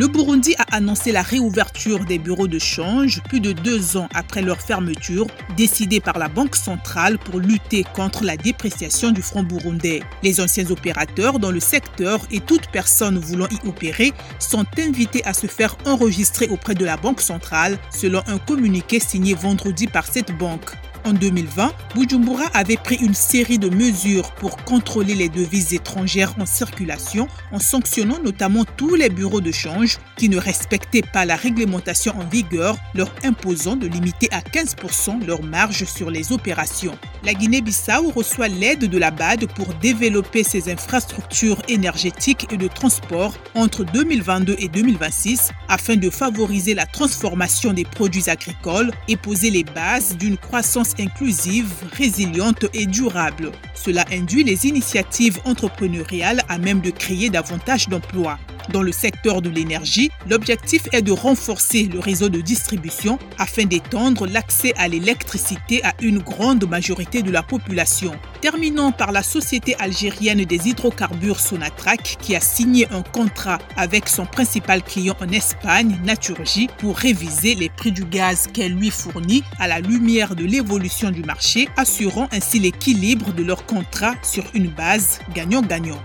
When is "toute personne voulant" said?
12.40-13.48